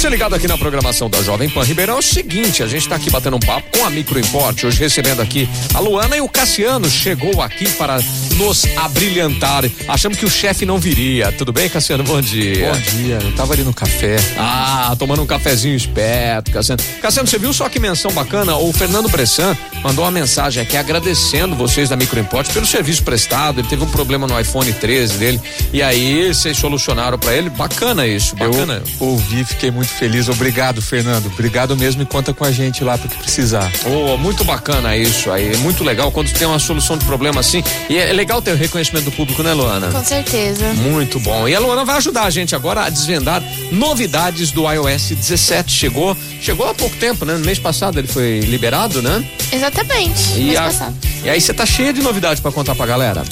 você 0.00 0.08
ligado 0.08 0.34
aqui 0.34 0.48
na 0.48 0.56
programação 0.56 1.10
da 1.10 1.22
Jovem 1.22 1.50
Pan 1.50 1.62
Ribeirão, 1.62 1.96
é 1.96 1.98
o 1.98 2.02
seguinte, 2.02 2.62
a 2.62 2.66
gente 2.66 2.84
está 2.84 2.96
aqui 2.96 3.10
batendo 3.10 3.36
um 3.36 3.40
papo 3.40 3.76
com 3.76 3.84
a 3.84 3.90
Micro 3.90 4.18
Import, 4.18 4.64
hoje 4.64 4.80
recebendo 4.80 5.20
aqui 5.20 5.46
a 5.74 5.78
Luana 5.78 6.16
e 6.16 6.22
o 6.22 6.28
Cassiano 6.28 6.88
chegou 6.88 7.42
aqui 7.42 7.68
para 7.72 8.00
nos 8.36 8.64
abrilhantar. 8.78 9.64
Achamos 9.86 10.16
que 10.16 10.24
o 10.24 10.30
chefe 10.30 10.64
não 10.64 10.78
viria. 10.78 11.30
Tudo 11.32 11.52
bem, 11.52 11.68
Cassiano? 11.68 12.02
Bom 12.02 12.18
dia. 12.18 12.72
Bom 12.72 12.80
dia, 12.80 13.18
eu 13.20 13.32
tava 13.34 13.52
ali 13.52 13.62
no 13.62 13.74
café. 13.74 14.16
Ah, 14.38 14.96
tomando 14.98 15.20
um 15.20 15.26
cafezinho 15.26 15.76
esperto, 15.76 16.50
Cassiano. 16.50 16.82
Cassiano, 17.02 17.28
você 17.28 17.38
viu 17.38 17.52
só 17.52 17.68
que 17.68 17.78
menção 17.78 18.10
bacana? 18.10 18.56
O 18.56 18.72
Fernando 18.72 19.10
Bressan 19.10 19.54
mandou 19.84 20.06
uma 20.06 20.10
mensagem 20.10 20.62
aqui 20.62 20.78
agradecendo 20.78 21.54
vocês 21.54 21.90
da 21.90 21.96
Micro 21.96 22.18
Import 22.18 22.50
pelo 22.54 22.64
serviço 22.64 23.02
prestado. 23.02 23.60
Ele 23.60 23.68
teve 23.68 23.84
um 23.84 23.90
problema 23.90 24.26
no 24.26 24.40
iPhone 24.40 24.72
13 24.72 25.18
dele 25.18 25.40
e 25.74 25.82
aí 25.82 26.32
vocês 26.32 26.56
solucionaram 26.56 27.18
para 27.18 27.34
ele. 27.34 27.50
Bacana 27.50 28.06
isso, 28.06 28.34
bacana. 28.34 28.82
Eu 28.98 29.06
ouvi, 29.08 29.44
fiquei 29.44 29.70
muito 29.70 29.89
feliz. 29.92 30.28
Obrigado, 30.28 30.80
Fernando. 30.82 31.26
Obrigado 31.26 31.76
mesmo 31.76 32.02
e 32.02 32.06
conta 32.06 32.32
com 32.32 32.44
a 32.44 32.50
gente 32.52 32.82
lá 32.84 32.96
porque 32.98 33.16
precisar. 33.16 33.70
Oh, 33.86 34.16
muito 34.16 34.44
bacana 34.44 34.96
isso 34.96 35.30
aí. 35.30 35.56
Muito 35.58 35.82
legal 35.84 36.10
quando 36.10 36.32
tem 36.32 36.46
uma 36.46 36.58
solução 36.58 36.96
de 36.96 37.04
problema 37.04 37.40
assim. 37.40 37.62
E 37.88 37.96
é 37.98 38.12
legal 38.12 38.40
ter 38.42 38.52
o 38.52 38.56
reconhecimento 38.56 39.04
do 39.04 39.12
público, 39.12 39.42
né, 39.42 39.52
Luana? 39.52 39.88
Com 39.88 40.04
certeza. 40.04 40.72
Muito 40.74 41.18
bom. 41.20 41.48
E 41.48 41.54
a 41.54 41.60
Luana 41.60 41.84
vai 41.84 41.96
ajudar 41.96 42.24
a 42.24 42.30
gente 42.30 42.54
agora 42.54 42.82
a 42.84 42.88
desvendar 42.90 43.42
novidades 43.72 44.50
do 44.52 44.70
iOS 44.70 45.10
17. 45.10 45.70
Chegou, 45.72 46.16
chegou 46.40 46.68
há 46.68 46.74
pouco 46.74 46.96
tempo, 46.96 47.24
né? 47.24 47.34
No 47.34 47.44
mês 47.44 47.58
passado 47.58 47.98
ele 47.98 48.08
foi 48.08 48.40
liberado, 48.40 49.00
né? 49.02 49.24
Exatamente. 49.52 50.32
E, 50.38 50.44
mês 50.44 50.58
a- 50.58 50.62
passado. 50.64 50.94
e 51.24 51.30
aí 51.30 51.40
você 51.40 51.52
tá 51.54 51.64
cheia 51.66 51.92
de 51.92 52.02
novidades 52.02 52.40
para 52.40 52.52
contar 52.52 52.74
pra 52.74 52.86
galera. 52.86 53.22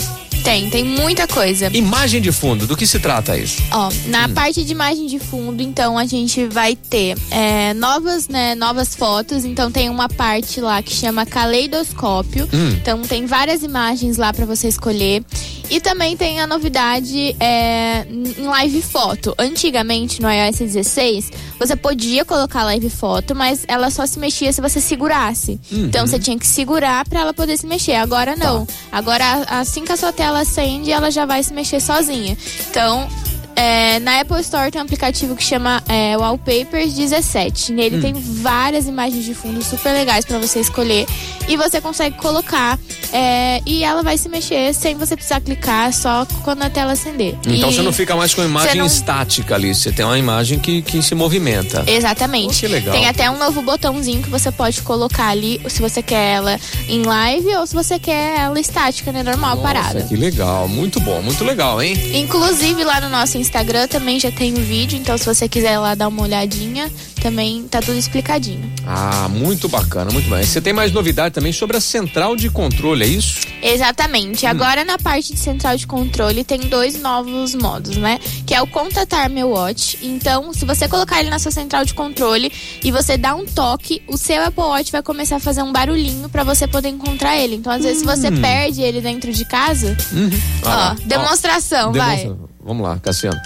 Tem, 0.48 0.70
tem 0.70 0.82
muita 0.82 1.28
coisa. 1.28 1.68
Imagem 1.76 2.22
de 2.22 2.32
fundo, 2.32 2.66
do 2.66 2.74
que 2.74 2.86
se 2.86 2.98
trata 2.98 3.36
isso? 3.36 3.62
Ó, 3.70 3.90
na 4.06 4.24
Hum. 4.24 4.32
parte 4.32 4.64
de 4.64 4.72
imagem 4.72 5.06
de 5.06 5.18
fundo, 5.18 5.62
então 5.62 5.98
a 5.98 6.06
gente 6.06 6.46
vai 6.46 6.74
ter 6.74 7.18
é, 7.30 7.74
novas, 7.74 8.28
né, 8.28 8.54
novas 8.54 8.94
fotos. 8.94 9.44
Então 9.44 9.70
tem 9.70 9.90
uma 9.90 10.08
parte 10.08 10.58
lá 10.58 10.80
que 10.82 10.94
chama 10.94 11.26
caleidoscópio. 11.26 12.48
Hum. 12.50 12.70
Então 12.80 13.02
tem 13.02 13.26
várias 13.26 13.62
imagens 13.62 14.16
lá 14.16 14.32
pra 14.32 14.46
você 14.46 14.68
escolher. 14.68 15.22
E 15.70 15.80
também 15.80 16.16
tem 16.16 16.40
a 16.40 16.46
novidade 16.46 17.36
é, 17.38 18.06
em 18.08 18.42
live 18.46 18.80
foto. 18.82 19.34
Antigamente 19.38 20.22
no 20.22 20.30
iOS 20.30 20.58
16 20.58 21.30
você 21.58 21.76
podia 21.76 22.24
colocar 22.24 22.64
live 22.64 22.88
foto, 22.88 23.34
mas 23.34 23.64
ela 23.68 23.90
só 23.90 24.06
se 24.06 24.18
mexia 24.18 24.52
se 24.52 24.60
você 24.60 24.80
segurasse. 24.80 25.60
Uhum. 25.70 25.84
Então 25.86 26.06
você 26.06 26.18
tinha 26.18 26.38
que 26.38 26.46
segurar 26.46 27.06
pra 27.08 27.20
ela 27.20 27.34
poder 27.34 27.56
se 27.58 27.66
mexer. 27.66 27.94
Agora 27.94 28.34
não. 28.36 28.64
Tá. 28.64 28.72
Agora 28.92 29.24
assim 29.48 29.84
que 29.84 29.92
a 29.92 29.96
sua 29.96 30.12
tela 30.12 30.40
acende, 30.40 30.90
ela 30.90 31.10
já 31.10 31.26
vai 31.26 31.42
se 31.42 31.52
mexer 31.52 31.80
sozinha. 31.80 32.36
Então 32.70 33.08
é, 33.56 33.98
na 33.98 34.20
Apple 34.20 34.40
Store 34.40 34.70
tem 34.70 34.80
um 34.80 34.84
aplicativo 34.84 35.34
que 35.34 35.42
chama 35.42 35.82
é, 35.88 36.16
Wallpapers 36.16 36.94
17. 36.94 37.72
Nele 37.72 37.96
Hum. 37.96 38.00
tem 38.00 38.12
várias 38.14 38.86
imagens 38.86 39.24
de 39.24 39.34
fundo 39.34 39.62
super 39.64 39.92
legais 39.92 40.24
pra 40.24 40.38
você 40.38 40.60
escolher 40.60 41.06
e 41.48 41.56
você 41.56 41.80
consegue 41.80 42.16
colocar 42.18 42.78
é, 43.12 43.60
e 43.66 43.82
ela 43.84 44.02
vai 44.02 44.16
se 44.18 44.28
mexer 44.28 44.74
sem 44.74 44.96
você 44.96 45.14
precisar 45.16 45.40
clicar, 45.40 45.92
só 45.92 46.26
quando 46.44 46.62
a 46.62 46.70
tela 46.70 46.92
acender. 46.92 47.34
Então 47.46 47.70
E- 47.70 47.74
você 47.74 47.82
não 47.82 47.92
fica 47.92 48.14
mais 48.16 48.34
com 48.34 48.40
a 48.42 48.44
imagem 48.44 48.76
não- 48.78 48.86
estática 48.86 49.54
ali, 49.54 49.74
você 49.74 49.90
tem 49.92 50.04
uma 50.04 50.18
imagem 50.18 50.58
que, 50.58 50.82
que 50.82 51.02
se 51.02 51.14
movimenta. 51.14 51.84
Exatamente. 51.86 52.56
Oh, 52.56 52.60
que 52.60 52.66
legal. 52.68 52.92
Tem 52.94 53.06
até 53.08 53.30
um 53.30 53.38
novo 53.38 53.62
botãozinho 53.62 54.22
que 54.22 54.30
você 54.30 54.50
pode 54.52 54.82
colocar 54.82 55.28
ali, 55.28 55.60
se 55.68 55.80
você 55.80 56.02
quer 56.02 56.34
ela 56.36 56.58
em 56.88 57.02
live 57.02 57.48
ou 57.56 57.66
se 57.66 57.74
você 57.74 57.98
quer 57.98 58.40
ela 58.40 58.58
estática, 58.60 59.12
né? 59.12 59.22
Normal, 59.22 59.56
Nossa, 59.56 59.62
parada. 59.62 60.02
que 60.02 60.16
legal, 60.16 60.68
muito 60.68 61.00
bom, 61.00 61.20
muito 61.22 61.44
legal, 61.44 61.82
hein? 61.82 61.96
Inclusive 62.14 62.84
lá 62.84 63.00
no 63.00 63.08
nosso 63.08 63.38
Instagram 63.38 63.86
também 63.88 64.18
já 64.20 64.30
tem 64.30 64.52
um 64.52 64.62
vídeo, 64.62 64.98
então 64.98 65.16
se 65.18 65.24
você 65.24 65.48
quiser 65.48 65.78
lá 65.78 65.94
dar 65.94 66.08
uma 66.08 66.22
olhadinha, 66.22 66.90
também 67.20 67.66
tá 67.68 67.80
tudo 67.80 67.96
explicadinho. 67.98 68.70
Ah, 68.86 69.28
muito 69.28 69.68
bacana, 69.68 70.10
muito 70.10 70.28
bem. 70.28 70.42
Você 70.44 70.60
tem 70.60 70.72
mais 70.72 70.92
novidade 70.92 71.34
também 71.34 71.52
sobre 71.52 71.76
a 71.76 71.80
central 71.80 72.36
de 72.36 72.48
controle, 72.50 73.04
é 73.04 73.06
isso? 73.06 73.40
Exatamente. 73.62 74.46
Hum. 74.46 74.48
Agora 74.50 74.84
na 74.84 74.98
parte 74.98 75.32
de 75.32 75.38
central 75.38 75.76
de 75.76 75.86
controle 75.86 76.44
tem 76.44 76.60
dois 76.60 77.00
novos 77.00 77.54
modos, 77.54 77.96
né? 77.96 78.18
Que 78.46 78.54
é 78.54 78.62
o 78.62 78.66
contatar 78.66 79.28
meu 79.30 79.50
watch. 79.50 79.98
Então, 80.02 80.52
se 80.52 80.64
você 80.64 80.88
colocar 80.88 81.20
ele 81.20 81.30
na 81.30 81.38
sua 81.38 81.50
central 81.50 81.84
de 81.84 81.94
controle 81.94 82.52
e 82.82 82.90
você 82.90 83.16
dá 83.16 83.34
um 83.34 83.44
toque, 83.44 84.02
o 84.06 84.16
seu 84.16 84.42
Apple 84.44 84.62
Watch 84.64 84.92
vai 84.92 85.02
começar 85.02 85.36
a 85.36 85.40
fazer 85.40 85.62
um 85.62 85.72
barulhinho 85.72 86.28
pra 86.28 86.44
você 86.44 86.66
poder 86.66 86.88
encontrar 86.88 87.36
ele. 87.36 87.56
Então, 87.56 87.72
às 87.72 87.82
vezes, 87.82 88.00
se 88.00 88.04
você 88.06 88.30
perde 88.30 88.80
ele 88.82 89.00
dentro 89.00 89.32
de 89.32 89.44
casa, 89.44 89.96
Ah, 90.64 90.68
lá. 90.68 90.96
ó, 90.98 91.06
demonstração, 91.06 91.92
vai. 91.92 92.18
Demonstra- 92.18 92.48
Vamos 92.64 92.86
lá, 92.86 92.98
Cassiano. 92.98 93.38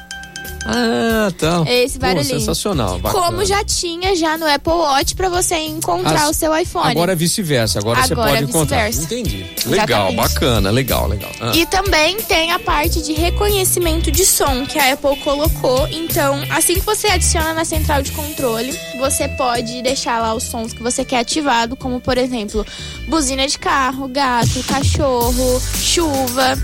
Ah, 0.66 1.30
tá. 1.38 1.64
Esse 1.66 1.98
Pô, 1.98 2.06
barulhinho. 2.06 2.38
sensacional. 2.40 2.98
bacana. 2.98 3.24
Como 3.26 3.44
já 3.44 3.64
tinha 3.64 4.14
já 4.14 4.36
no 4.38 4.46
Apple 4.46 4.72
Watch 4.72 5.14
pra 5.14 5.28
você 5.28 5.56
encontrar 5.56 6.24
As- 6.24 6.30
o 6.30 6.34
seu 6.34 6.56
iPhone. 6.56 6.90
Agora 6.90 7.12
é 7.12 7.16
vice-versa, 7.16 7.78
agora, 7.78 8.02
você 8.02 8.12
Agora 8.12 8.30
pode 8.30 8.42
é 8.42 8.46
encontrar. 8.46 8.90
Entendi. 8.90 9.46
Legal, 9.66 10.08
Exatamente. 10.10 10.16
bacana, 10.16 10.70
legal, 10.70 11.08
legal. 11.08 11.30
Ah. 11.40 11.52
E 11.54 11.66
também 11.66 12.16
tem 12.22 12.52
a 12.52 12.58
parte 12.58 13.02
de 13.02 13.12
reconhecimento 13.12 14.10
de 14.10 14.24
som 14.24 14.64
que 14.66 14.78
a 14.78 14.92
Apple 14.92 15.16
colocou. 15.18 15.86
Então, 15.88 16.40
assim 16.50 16.74
que 16.74 16.80
você 16.80 17.08
adiciona 17.08 17.52
na 17.54 17.64
central 17.64 18.02
de 18.02 18.12
controle, 18.12 18.78
você 18.98 19.28
pode 19.28 19.82
deixar 19.82 20.20
lá 20.20 20.34
os 20.34 20.44
sons 20.44 20.72
que 20.72 20.82
você 20.82 21.04
quer 21.04 21.18
ativado, 21.20 21.76
como 21.76 22.00
por 22.00 22.16
exemplo, 22.18 22.64
buzina 23.08 23.46
de 23.46 23.58
carro, 23.58 24.06
gato, 24.08 24.62
cachorro, 24.68 25.60
chuva. 25.80 26.58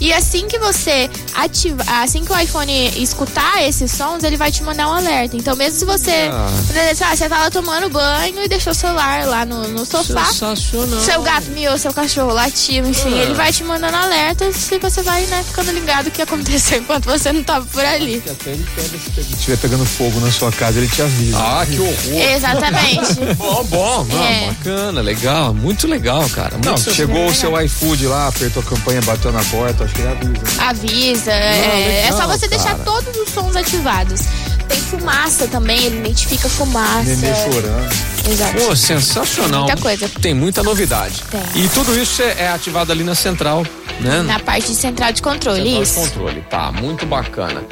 E 0.00 0.14
assim 0.14 0.48
que 0.48 0.58
você 0.58 1.10
ativar, 1.34 2.02
assim 2.02 2.24
que 2.24 2.32
o 2.32 2.38
iPhone 2.38 2.70
escutar 3.02 3.62
esses 3.62 3.90
sons, 3.90 4.22
ele 4.24 4.36
vai 4.36 4.50
te 4.50 4.62
mandar 4.62 4.88
um 4.88 4.92
alerta. 4.94 5.36
Então, 5.36 5.56
mesmo 5.56 5.78
se 5.78 5.84
você, 5.84 6.28
Ah. 6.32 6.48
por 6.66 6.76
exemplo, 6.76 7.06
ah, 7.12 7.16
você 7.16 7.28
tá 7.28 7.38
lá 7.38 7.50
tomando 7.50 7.88
banho 7.90 8.42
e 8.44 8.48
deixou 8.48 8.72
o 8.72 8.74
celular 8.74 9.26
lá 9.26 9.44
no, 9.44 9.68
no 9.68 9.84
sofá, 9.84 10.24
Sensacional. 10.26 11.00
seu 11.00 11.22
gato 11.22 11.50
miou, 11.50 11.76
seu 11.78 11.92
cachorro 11.92 12.32
latiu, 12.32 12.86
enfim, 12.86 13.14
Ah. 13.14 13.22
ele 13.22 13.34
vai 13.34 13.52
te 13.52 13.62
mandando 13.64 13.96
alertas 13.96 14.56
se 14.56 14.78
você 14.78 15.02
vai, 15.02 15.22
né, 15.26 15.42
ficando 15.46 15.70
ligado 15.72 16.08
o 16.08 16.10
que 16.10 16.22
aconteceu 16.22 16.78
enquanto 16.80 17.06
você 17.06 17.32
não 17.32 17.42
tava 17.42 17.64
por 17.66 17.84
ali. 17.84 18.22
Até 18.28 18.50
ele 18.50 18.66
pega 18.74 18.88
se 18.88 19.34
estiver 19.34 19.56
pegando 19.58 19.84
fogo 19.84 20.18
na 20.20 20.30
sua 20.30 20.50
casa, 20.52 20.78
ele 20.78 20.88
te 20.88 21.02
avisa. 21.02 21.38
Ah, 21.38 21.66
que 21.66 21.78
horror. 21.78 21.94
Exatamente. 22.34 23.20
Bom, 23.36 23.64
bom, 23.64 24.04
não, 24.10 24.22
É. 24.24 24.46
bacana, 24.48 25.00
legal, 25.00 25.54
muito 25.54 25.86
legal, 25.86 26.28
cara. 26.30 26.56
Não, 26.64 26.72
muito 26.74 26.92
chegou 26.94 27.26
o 27.26 27.34
seu 27.34 27.58
iFood 27.62 28.06
lá, 28.06 28.28
apertou 28.28 28.62
a 28.62 28.66
campanha, 28.66 29.00
bateu 29.02 29.32
na 29.32 29.42
porta, 29.44 29.84
acho 29.84 29.94
que 29.94 30.00
ele 30.00 30.08
avisa. 30.08 30.30
né? 30.32 30.40
Avisa. 30.68 31.19
É, 31.28 32.06
é 32.06 32.12
só 32.12 32.18
legal, 32.18 32.38
você 32.38 32.48
deixar 32.48 32.78
todos 32.78 33.16
os 33.16 33.28
sons 33.30 33.56
ativados. 33.56 34.20
Tem 34.68 34.78
fumaça 34.78 35.48
também, 35.48 35.84
ele 35.84 35.98
identifica 35.98 36.48
fumaça. 36.48 37.02
Nenê 37.02 37.34
chorando. 37.34 38.10
Exato. 38.28 38.54
Pô, 38.60 38.76
sensacional. 38.76 39.64
Muita 39.64 39.82
coisa. 39.82 40.08
Tem 40.20 40.34
muita 40.34 40.62
novidade. 40.62 41.22
Tem. 41.30 41.64
E 41.64 41.68
tudo 41.68 41.98
isso 41.98 42.22
é, 42.22 42.42
é 42.42 42.48
ativado 42.48 42.92
ali 42.92 43.02
na 43.02 43.14
central, 43.14 43.66
né? 44.00 44.22
Na 44.22 44.38
parte 44.38 44.68
de 44.68 44.74
central 44.74 45.12
de 45.12 45.22
controle, 45.22 45.58
Central 45.62 45.82
de 45.82 45.88
isso. 45.88 46.00
controle. 46.00 46.44
Tá, 46.50 46.72
muito 46.72 47.06
bacana. 47.06 47.62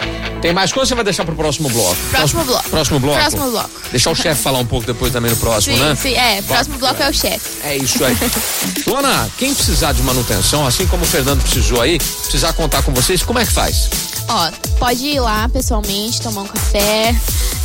Tem 0.40 0.52
mais 0.52 0.72
coisa 0.72 0.84
ou 0.84 0.86
você 0.88 0.94
vai 0.94 1.04
deixar 1.04 1.24
pro 1.24 1.34
próximo 1.34 1.68
bloco? 1.68 1.96
Próximo 2.10 2.44
bloco. 2.44 2.68
Próximo 2.70 3.00
bloco? 3.00 3.18
Próximo 3.18 3.50
bloco. 3.50 3.70
Deixar 3.90 4.10
o 4.10 4.14
chefe 4.14 4.40
falar 4.42 4.58
um 4.58 4.66
pouco 4.66 4.86
depois 4.86 5.12
também 5.12 5.30
no 5.30 5.36
próximo, 5.36 5.76
Sim, 5.76 5.82
né? 5.82 5.94
sim, 5.96 6.14
é. 6.14 6.40
Próximo 6.42 6.78
bloco 6.78 7.02
é 7.02 7.08
o 7.10 7.12
chefe. 7.12 7.58
É 7.64 7.76
isso 7.76 8.04
aí. 8.04 8.16
Luana, 8.86 9.28
quem 9.36 9.52
precisar 9.52 9.92
de 9.92 10.02
manutenção, 10.02 10.66
assim 10.66 10.86
como 10.86 11.02
o 11.02 11.06
Fernando 11.06 11.42
precisou 11.42 11.80
aí, 11.80 11.98
precisar 11.98 12.52
contar 12.52 12.82
com 12.82 12.92
vocês, 12.92 13.22
como 13.22 13.38
é 13.38 13.44
que 13.46 13.52
faz? 13.52 13.88
Ó, 14.28 14.50
pode 14.78 15.04
ir 15.04 15.20
lá 15.20 15.48
pessoalmente, 15.48 16.20
tomar 16.20 16.42
um 16.42 16.46
café. 16.46 17.14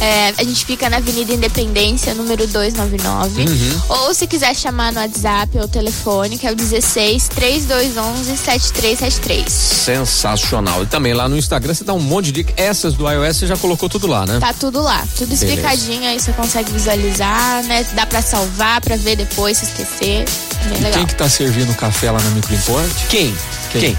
É, 0.04 0.34
a 0.38 0.44
gente 0.44 0.66
fica 0.66 0.90
na 0.90 0.98
Avenida 0.98 1.32
Independência, 1.32 2.14
número 2.14 2.46
299. 2.46 3.44
Uhum. 3.44 3.82
Ou 3.88 4.14
se 4.14 4.28
quiser 4.28 4.54
chamar 4.54 4.92
no 4.92 5.00
WhatsApp 5.00 5.58
ou 5.58 5.66
telefone, 5.66 6.38
que 6.38 6.46
é 6.46 6.52
o 6.52 6.56
16 6.56 7.30
3211 7.30 8.36
7373. 8.38 9.50
Sensacional. 9.50 10.84
E 10.84 10.88
também 10.88 11.14
lá 11.14 11.30
no 11.30 11.38
Instagram 11.38 11.74
você 11.74 11.86
dá 11.86 11.94
um 11.94 12.02
monte 12.02 12.26
de 12.26 12.32
dicas. 12.34 12.54
Essas 12.58 12.96
do 12.96 13.10
iOS 13.10 13.38
você 13.38 13.48
já 13.48 13.56
colocou 13.56 13.88
tudo 13.88 14.06
lá, 14.08 14.26
né? 14.26 14.40
Tá 14.42 14.52
tudo 14.52 14.82
lá, 14.82 15.06
tudo 15.18 15.30
Beleza. 15.30 15.46
explicadinho, 15.46 16.04
aí 16.10 16.20
você 16.20 16.34
consegue 16.34 16.70
visualizar, 16.74 17.64
né? 17.64 17.86
Dá 17.94 18.06
pra 18.06 18.22
salvar, 18.22 18.82
pra 18.82 18.98
ver 18.98 19.16
depois, 19.16 19.60
se 19.60 19.66
esquecer. 19.66 20.26
Bem 20.66 20.80
E 20.80 20.84
legal. 20.84 20.92
quem 20.92 21.06
que 21.08 21.16
tá 21.16 21.30
servindo 21.30 21.74
café 21.78 22.12
lá 22.12 22.20
na 22.22 22.30
Microimport? 22.32 22.92
Quem? 23.08 23.34
Quem? 23.72 23.98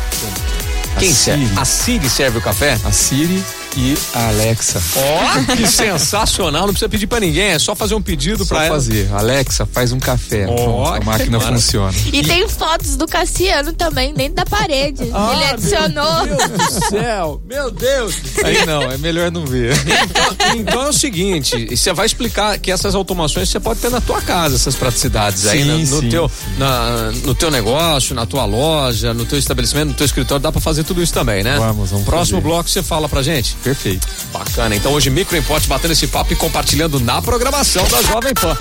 A 0.96 1.00
Quem 1.00 1.12
serve? 1.14 1.46
Siri. 1.46 1.58
A 1.58 1.64
Siri 1.64 2.10
serve 2.10 2.38
o 2.38 2.42
café? 2.42 2.78
A 2.84 2.92
Siri 2.92 3.42
e 3.76 3.94
a 4.14 4.28
Alexa. 4.28 4.80
Ó, 4.96 5.54
que 5.56 5.66
sensacional. 5.66 6.62
Não 6.66 6.72
precisa 6.74 6.88
pedir 6.88 7.06
pra 7.06 7.20
ninguém, 7.20 7.50
é 7.52 7.58
só 7.58 7.74
fazer 7.74 7.94
um 7.94 8.02
pedido 8.02 8.46
ela. 8.50 8.68
fazer. 8.68 9.08
Alexa, 9.12 9.66
faz 9.66 9.92
um 9.92 9.98
café. 9.98 10.46
Ó, 10.48 10.54
Pronto, 10.54 10.92
a 10.94 11.00
máquina 11.04 11.40
funciona. 11.40 11.92
E 12.12 12.22
tem 12.22 12.48
fotos 12.48 12.96
do 12.96 13.06
Cassiano 13.06 13.72
também 13.72 14.14
dentro 14.14 14.34
da 14.36 14.46
parede. 14.46 15.02
Ele 15.02 15.44
adicionou. 15.52 16.04
Ah, 16.04 16.24
Meu 16.24 16.36
Deus 16.48 16.74
do 16.74 16.88
céu, 16.88 17.42
meu 17.48 17.70
Deus. 17.70 18.14
Aí 18.44 18.64
não, 18.66 18.82
é 18.82 18.96
melhor 18.98 19.30
não 19.30 19.44
ver. 19.46 19.74
Então, 20.04 20.36
então 20.56 20.82
é 20.82 20.88
o 20.88 20.92
seguinte, 20.92 21.66
e 21.70 21.76
você 21.76 21.92
vai 21.92 22.06
explicar 22.06 22.58
que 22.58 22.70
essas 22.70 22.94
automações 22.94 23.48
você 23.48 23.58
pode 23.60 23.80
ter 23.80 23.90
na 23.90 24.00
tua 24.00 24.20
casa, 24.20 24.54
essas 24.56 24.74
praticidades 24.76 25.46
aí, 25.46 25.62
Sim, 25.62 25.68
na- 25.68 25.76
no, 25.96 26.00
sim. 26.00 26.08
teu, 26.08 26.30
na- 26.58 27.12
no 27.24 27.34
teu 27.34 27.50
negócio, 27.50 28.14
na 28.14 28.24
tua 28.26 28.44
loja, 28.44 29.12
no 29.14 29.24
teu 29.24 29.38
estabelecimento, 29.38 29.88
no 29.88 29.94
teu 29.94 30.04
escritório, 30.06 30.42
dá 30.42 30.52
pra 30.52 30.60
fazer 30.60 30.84
tudo 30.84 31.02
isso 31.02 31.12
também, 31.12 31.42
né? 31.42 31.56
Vamos, 31.58 31.90
vamos 31.90 32.04
Próximo 32.06 32.38
fazer. 32.38 32.48
bloco 32.48 32.68
você 32.70 32.82
fala 32.82 33.08
pra 33.08 33.22
gente. 33.22 33.56
Perfeito. 33.64 34.06
Bacana. 34.30 34.76
Então 34.76 34.92
hoje 34.92 35.08
Micro 35.08 35.36
Import 35.36 35.66
batendo 35.66 35.92
esse 35.92 36.06
papo 36.06 36.34
e 36.34 36.36
compartilhando 36.36 37.00
na 37.00 37.22
programação 37.22 37.88
da 37.88 38.02
Jovem 38.02 38.34
Pan. 38.34 38.54